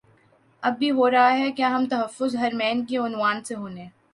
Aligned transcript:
اب 0.63 0.77
بھی 0.79 0.89
ہو 0.91 1.09
رہاہے 1.11 1.51
کیا 1.51 1.69
ہم 1.69 1.85
تحفظ 1.89 2.35
حرمین 2.35 2.85
کے 2.85 2.97
عنوان 2.97 3.43
سے 3.43 3.55
ہونے 3.55 3.87